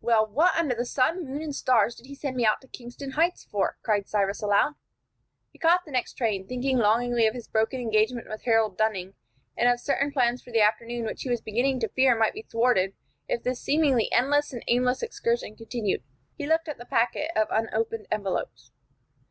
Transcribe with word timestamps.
"Well, 0.00 0.26
what 0.26 0.56
under 0.56 0.74
the 0.74 0.86
sun, 0.86 1.26
moon, 1.26 1.42
and 1.42 1.54
stars 1.54 1.94
did 1.94 2.06
he 2.06 2.14
send 2.14 2.36
me 2.36 2.46
out 2.46 2.62
to 2.62 2.66
Kingston 2.68 3.10
Heights 3.10 3.44
for!" 3.44 3.76
cried 3.82 4.08
Cyrus 4.08 4.40
aloud. 4.40 4.76
He 5.52 5.58
caught 5.58 5.84
the 5.84 5.90
next 5.90 6.14
train, 6.14 6.46
thinking 6.48 6.78
longingly 6.78 7.26
of 7.26 7.34
his 7.34 7.48
broken 7.48 7.78
engagement 7.78 8.28
with 8.30 8.44
Harold 8.44 8.78
Dunning, 8.78 9.12
and 9.58 9.68
of 9.68 9.78
certain 9.78 10.10
plans 10.10 10.42
for 10.42 10.52
the 10.52 10.62
afternoon 10.62 11.04
which 11.04 11.20
he 11.20 11.28
was 11.28 11.42
beginning 11.42 11.80
to 11.80 11.88
fear 11.90 12.18
might 12.18 12.32
be 12.32 12.46
thwarted 12.50 12.94
if 13.28 13.42
this 13.42 13.60
seemingly 13.60 14.10
endless 14.10 14.54
and 14.54 14.64
aimless 14.68 15.02
excursion 15.02 15.54
continued. 15.54 16.02
He 16.38 16.46
looked 16.46 16.68
at 16.68 16.78
the 16.78 16.86
packet 16.86 17.30
of 17.36 17.48
unopened 17.50 18.06
envelopes. 18.10 18.70